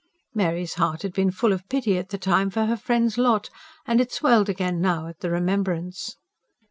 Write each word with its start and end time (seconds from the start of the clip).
Mary's 0.33 0.73
heart 0.81 1.03
had 1.03 1.13
been 1.13 1.29
full 1.29 1.53
of 1.53 1.69
pity 1.69 1.95
at 1.95 2.09
the 2.09 2.17
time, 2.17 2.49
for 2.49 2.65
her 2.65 2.75
friend's 2.75 3.19
lot; 3.19 3.51
and 3.85 4.01
it 4.01 4.11
swelled 4.11 4.49
again 4.49 4.81
now 4.81 5.05
at 5.05 5.19
the 5.19 5.29
remembrance. 5.29 6.15